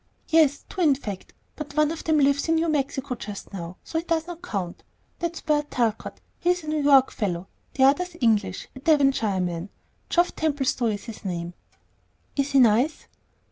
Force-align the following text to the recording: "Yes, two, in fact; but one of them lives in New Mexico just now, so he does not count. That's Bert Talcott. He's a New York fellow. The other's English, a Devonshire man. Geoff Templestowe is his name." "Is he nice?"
"Yes, 0.29 0.65
two, 0.67 0.81
in 0.81 0.95
fact; 0.95 1.31
but 1.55 1.75
one 1.75 1.91
of 1.91 2.03
them 2.05 2.17
lives 2.17 2.49
in 2.49 2.55
New 2.55 2.69
Mexico 2.69 3.13
just 3.13 3.53
now, 3.53 3.77
so 3.83 3.99
he 3.99 4.03
does 4.03 4.25
not 4.25 4.41
count. 4.41 4.81
That's 5.19 5.41
Bert 5.41 5.69
Talcott. 5.69 6.19
He's 6.39 6.63
a 6.63 6.67
New 6.69 6.81
York 6.81 7.11
fellow. 7.11 7.47
The 7.75 7.83
other's 7.83 8.17
English, 8.19 8.67
a 8.75 8.79
Devonshire 8.79 9.39
man. 9.41 9.69
Geoff 10.09 10.35
Templestowe 10.35 10.87
is 10.87 11.03
his 11.03 11.23
name." 11.23 11.53
"Is 12.35 12.49
he 12.53 12.59
nice?" 12.59 13.05